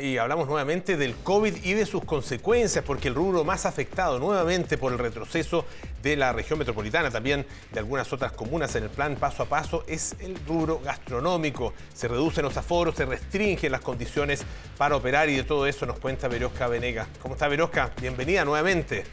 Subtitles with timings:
[0.00, 4.78] Y hablamos nuevamente del COVID y de sus consecuencias, porque el rubro más afectado nuevamente
[4.78, 5.66] por el retroceso
[6.02, 9.84] de la región metropolitana, también de algunas otras comunas en el plan paso a paso,
[9.86, 11.74] es el rubro gastronómico.
[11.92, 14.46] Se reducen los aforos, se restringen las condiciones
[14.78, 17.06] para operar y de todo eso nos cuenta Verosca Venega.
[17.20, 17.92] ¿Cómo está Verosca?
[18.00, 19.04] Bienvenida nuevamente.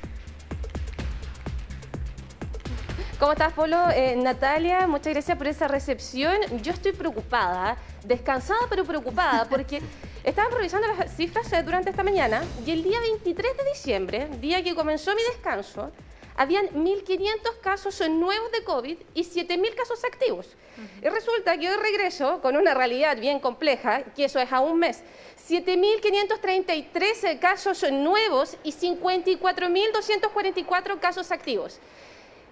[3.19, 3.89] ¿Cómo estás, Polo?
[3.93, 6.37] Eh, Natalia, muchas gracias por esa recepción.
[6.63, 9.81] Yo estoy preocupada, descansada pero preocupada, porque
[10.23, 14.63] estaban revisando las cifras eh, durante esta mañana y el día 23 de diciembre, día
[14.63, 15.91] que comenzó mi descanso,
[16.37, 20.55] habían 1.500 casos nuevos de COVID y 7.000 casos activos.
[21.01, 24.79] Y resulta que hoy regreso con una realidad bien compleja, que eso es a un
[24.79, 25.03] mes.
[25.49, 31.81] 7.533 casos nuevos y 54.244 casos activos.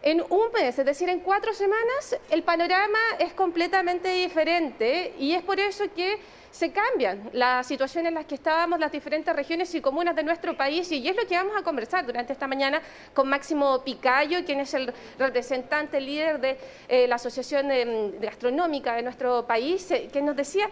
[0.04, 5.44] En un mes, es decir, en cuatro semanas, el panorama es completamente diferente y es
[5.44, 6.20] por eso que
[6.52, 10.56] se cambian las situaciones en las que estábamos las diferentes regiones y comunas de nuestro
[10.56, 12.81] país y es lo que vamos a conversar durante esta mañana
[13.14, 19.02] con Máximo Picayo, quien es el representante líder de eh, la Asociación eh, Gastronómica de
[19.02, 20.70] nuestro país, eh, que nos decía,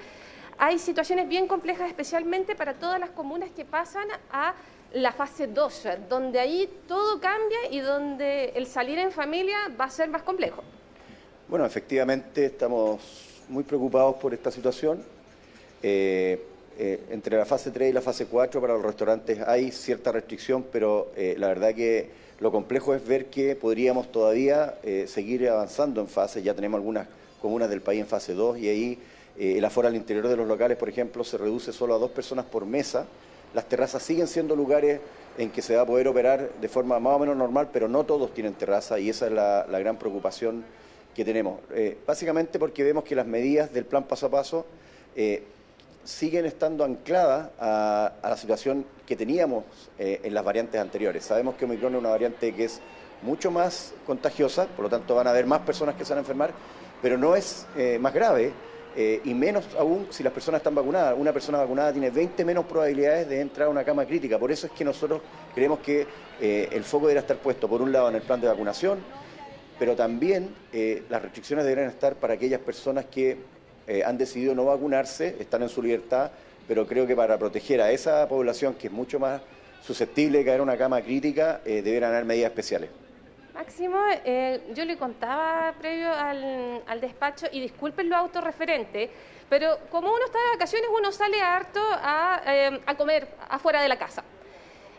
[0.58, 4.54] hay situaciones bien complejas especialmente para todas las comunas que pasan a
[4.94, 9.90] la fase 2, donde ahí todo cambia y donde el salir en familia va a
[9.90, 10.64] ser más complejo.
[11.48, 13.00] Bueno, efectivamente estamos
[13.50, 15.04] muy preocupados por esta situación.
[15.84, 16.42] Eh,
[16.78, 20.66] eh, entre la fase 3 y la fase 4 para los restaurantes hay cierta restricción,
[20.72, 24.76] pero eh, la verdad que lo complejo es ver que podríamos todavía
[25.08, 26.42] seguir avanzando en fase.
[26.44, 27.08] Ya tenemos algunas
[27.42, 29.00] comunas del país en fase 2 y ahí
[29.38, 32.46] el aforo al interior de los locales, por ejemplo, se reduce solo a dos personas
[32.46, 33.06] por mesa
[33.56, 35.00] las terrazas siguen siendo lugares
[35.38, 38.04] en que se va a poder operar de forma más o menos normal, pero no
[38.04, 40.66] todos tienen terraza y esa es la, gran preocupación
[41.16, 41.62] que tenemos.
[41.74, 44.66] Eh, básicamente porque vemos que las medidas del plan paso a paso
[45.16, 45.44] eh,
[46.04, 49.64] siguen estando ancladas a, la situación que teníamos
[49.98, 51.24] eh, en las variantes anteriores.
[51.24, 52.82] Sabemos que Omicron es una variante que es
[53.22, 56.22] mucho más contagiosa, por lo tanto van a haber más personas que se van a
[56.22, 56.52] enfermar,
[57.02, 57.66] pero no es
[58.00, 58.52] más grave
[58.98, 61.16] eh, y menos aún si las personas están vacunadas.
[61.18, 64.40] Una persona vacunada tiene 20 menos probabilidades de entrar a una cama crítica.
[64.40, 65.22] Por eso es que nosotros
[65.54, 66.08] creemos que
[66.40, 69.00] eh, el foco deberá estar puesto, por un lado, en el plan de vacunación,
[69.78, 73.56] pero también eh, las restricciones deberán estar para aquellas personas que
[74.04, 76.32] han decidido no vacunarse, están en su libertad,
[76.68, 79.42] pero creo que para proteger a esa población que es mucho más
[79.86, 83.05] susceptible de caer en una cama crítica, deberán haber medidas especiales.
[83.56, 89.10] Máximo, eh, yo le contaba previo al, despacho, y disculpen lo autorreferente,
[89.48, 93.88] pero como uno está de vacaciones, uno sale harto a, eh, a comer afuera de
[93.88, 94.26] la casa.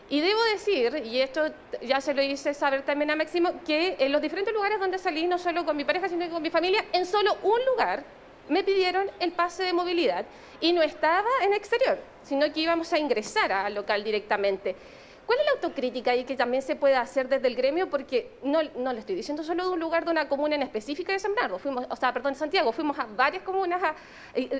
[0.09, 1.45] Y debo decir, y esto
[1.83, 5.27] ya se lo hice saber también a Máximo, que en los diferentes lugares donde salí,
[5.27, 8.03] no solo con mi pareja, sino con mi familia, en solo un lugar
[8.49, 10.25] me pidieron el pase de movilidad
[10.61, 14.75] y no estaba en exterior, sino que íbamos a ingresar al local directamente.
[15.27, 17.89] ¿Cuál es la autocrítica ahí que también se puede hacer desde el gremio?
[17.89, 21.11] Porque no, no le estoy diciendo solo de un lugar de una comuna en específica
[21.11, 23.81] de San Bernardo, fuimos, o sea, perdón, Santiago, fuimos a varias comunas,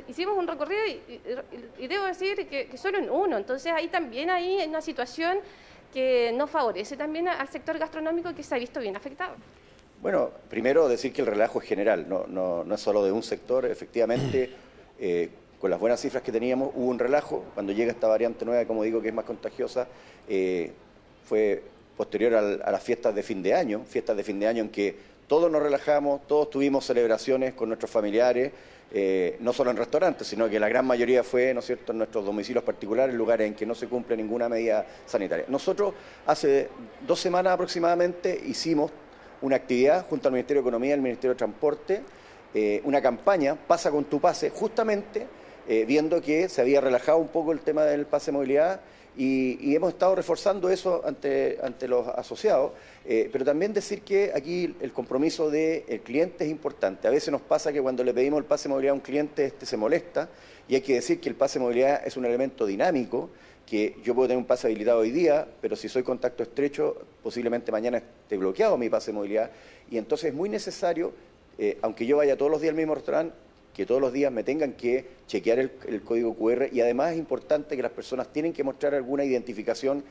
[0.10, 3.38] hicimos un recorrido y, debo decir que, solo en uno.
[3.38, 5.38] Entonces ahí también hay una situación
[5.94, 9.36] que no favorece también al sector gastronómico que se ha visto bien afectado.
[10.02, 13.24] Bueno, primero decir que el relajo es general, no, no, no es solo de un
[13.24, 14.52] sector, efectivamente.
[15.00, 15.30] Eh,
[15.60, 17.44] con las buenas cifras que teníamos, hubo un relajo.
[17.54, 19.88] Cuando llega esta variante nueva, como digo, que es más contagiosa,
[20.30, 20.72] eh,
[21.26, 21.64] fue
[21.96, 24.96] posterior a las fiestas de fin de año, fiestas de fin de año en que
[25.28, 28.52] todos nos relajamos, todos tuvimos celebraciones con nuestros familiares,
[28.94, 31.98] eh, no solo en restaurantes, sino que la gran mayoría fue, ¿no es cierto?, en
[31.98, 35.46] nuestros domicilios particulares, lugares en que no se cumple ninguna medida sanitaria.
[35.50, 35.94] Nosotros
[36.26, 36.70] hace
[37.06, 38.92] dos semanas aproximadamente hicimos
[39.42, 42.02] una actividad junto al Ministerio de Economía y al Ministerio de Transporte,
[42.54, 45.28] eh, una campaña, Pasa con tu pase, justamente
[45.68, 48.82] eh, viendo que se había relajado un poco el tema del pase de movilidad
[49.18, 52.72] y, hemos estado reforzando eso ante, ante los asociados,
[53.06, 57.08] eh, pero también decir que aquí el compromiso del cliente es importante.
[57.08, 59.46] A veces nos pasa que cuando le pedimos el pase de movilidad a un cliente,
[59.46, 60.30] este se molesta
[60.68, 63.30] y hay que decir que el pase de movilidad es un elemento dinámico
[63.66, 67.72] que yo puedo tener un pase habilitado hoy día, pero si soy contacto estrecho, posiblemente
[67.72, 69.52] mañana esté bloqueado mi pase de movilidad.
[69.92, 71.12] Y entonces es muy necesario,
[71.58, 73.36] eh, aunque yo vaya todos los días al mismo restaurante,
[73.78, 77.76] que todos los días me tengan que chequear el, código QR y además es importante
[77.76, 80.04] que las personas tienen que mostrar alguna identificación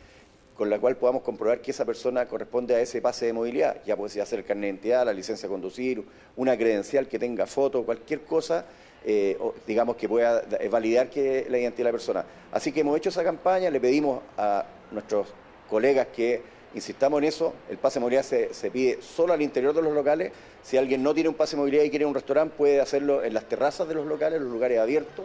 [0.56, 3.82] con la cual podamos comprobar que esa persona corresponde a ese pase de movilidad.
[3.84, 6.04] Ya puede ser el carnet de identidad, la licencia de conducir,
[6.36, 8.64] una credencial que tenga foto, cualquier cosa,
[9.04, 9.36] eh,
[9.66, 12.24] digamos que pueda validar que la identidad de la persona.
[12.52, 15.26] Así que hemos hecho esa campaña, le pedimos a nuestros
[15.68, 16.40] colegas que
[16.76, 20.30] Insistamos en eso, el pase de movilidad se, pide solo al interior de los locales.
[20.62, 23.32] Si alguien no tiene un pase de movilidad y quiere un restaurante, puede hacerlo en
[23.32, 25.24] las terrazas de los locales, los lugares abiertos.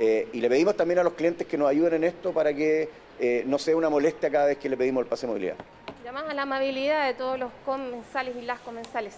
[0.00, 2.88] y le pedimos también a los clientes que nos ayuden en esto para que
[3.46, 5.54] no sea una molestia cada vez que le pedimos el pase de movilidad.
[6.04, 9.14] Llamamos a la amabilidad de todos los comensales y las comensales.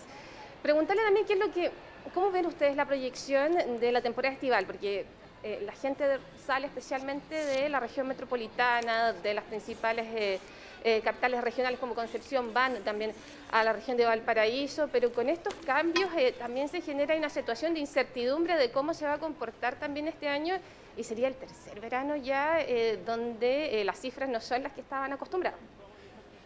[0.62, 1.70] Preguntarle también qué es lo que,
[2.12, 5.06] cómo ven ustedes la proyección de la temporada estival, porque
[5.42, 6.04] eh, la gente
[6.46, 10.40] sale especialmente de la región metropolitana, de las principales
[10.84, 13.12] eh, eh, capitales regionales como Concepción, van también
[13.50, 17.80] a la región de Valparaíso, pero con estos cambios también se genera una situación de
[17.80, 20.54] incertidumbre de cómo se va a comportar también este año
[20.96, 22.58] y sería el tercer verano ya
[23.06, 25.58] donde las cifras no son las que estaban acostumbrados.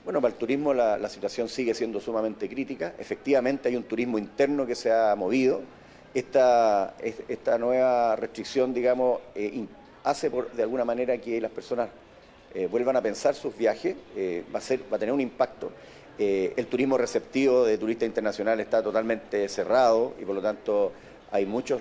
[0.04, 2.94] Bueno, para el turismo la situación sigue siendo sumamente crítica.
[2.98, 5.62] Efectivamente hay un turismo interno que se ha movido
[6.14, 6.94] esta,
[7.58, 9.66] nueva restricción, digamos, eh,
[10.04, 11.88] hace por, de alguna manera que las personas
[12.55, 15.73] eh, vuelvan a pensar sus viajes, eh, va, a ser, va a tener un impacto.
[16.17, 20.93] el turismo receptivo de turistas internacionales está totalmente cerrado y por lo tanto
[21.33, 21.81] hay muchos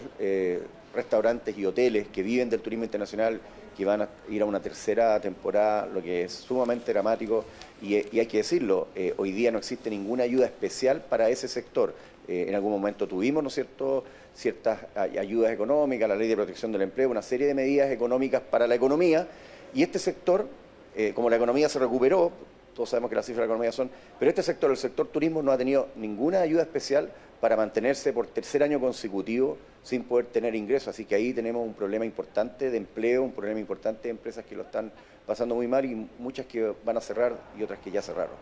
[0.96, 3.40] restaurantes y hoteles que viven del turismo internacional
[3.78, 7.46] que van a ir a una tercera temporada, lo que es sumamente dramático
[7.80, 8.88] y hay que decirlo,
[9.18, 11.94] hoy día no existe ninguna ayuda especial para ese sector.
[12.28, 14.04] en algún momento tuvimos, ¿no es cierto?,
[14.36, 18.68] ciertas ayudas económicas, la ley de protección del empleo, una serie de medidas económicas para
[18.68, 19.28] la economía.
[19.74, 20.48] Y este sector,
[20.95, 22.31] eh, como la economía se recuperó,
[22.74, 25.42] todos sabemos que las cifras de la economía son, pero este sector, el sector turismo,
[25.42, 30.56] no ha tenido ninguna ayuda especial para mantenerse por tercer año consecutivo sin poder tener
[30.56, 30.90] ingresos.
[30.90, 34.56] Así que ahí tenemos un problema importante de empleo, un problema importante de empresas que
[34.56, 34.92] lo están
[35.25, 38.36] pasando muy mal y muchas que van a cerrar y otras que ya cerraron.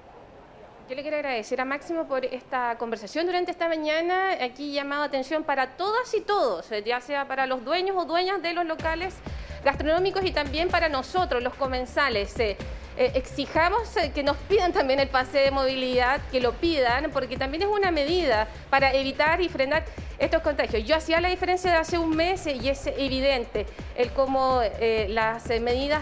[0.89, 4.31] Yo le quiero agradecer a Máximo por esta conversación durante esta mañana.
[4.41, 8.41] Aquí llamado atención para todas y todos, eh, ya sea para los dueños o dueñas
[8.41, 9.13] de los locales
[9.63, 12.37] gastronómicos y también para nosotros, los comensales.
[12.39, 12.57] Eh,
[12.97, 17.37] eh, exijamos eh, que nos pidan también el pase de movilidad, que lo pidan, porque
[17.37, 19.85] también es una medida para evitar y frenar
[20.21, 20.83] estos contagios.
[20.85, 23.65] Yo hacía la diferencia de hace un mes y es evidente
[23.95, 24.61] el cómo
[25.09, 26.01] las medidas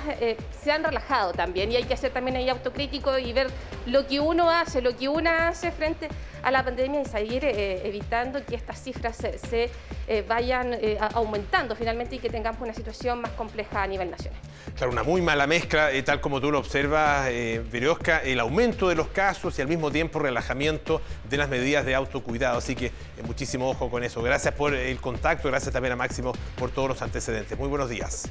[0.63, 3.47] se han relajado también y hay que hacer también ahí autocrítico y ver
[3.85, 6.07] lo que uno hace, lo que una hace frente
[6.43, 9.69] a la pandemia y seguir evitando que estas cifras se,
[10.27, 10.77] vayan
[11.13, 14.39] aumentando finalmente y que tengamos una situación más compleja a nivel nacional.
[14.75, 18.95] Claro, una muy mala mezcla, tal como tú lo observas observa, eh, el aumento de
[18.95, 22.59] los casos y al mismo tiempo relajamiento de las medidas de autocuidado.
[22.59, 22.91] Así que eh,
[23.25, 27.57] muchísimo ojo con Gracias por el contacto, gracias también a Máximo por todos los antecedentes.
[27.57, 28.29] Muy buenos días.